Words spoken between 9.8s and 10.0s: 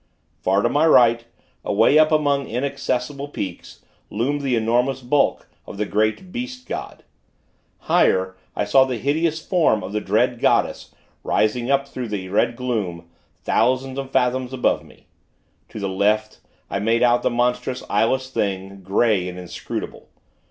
of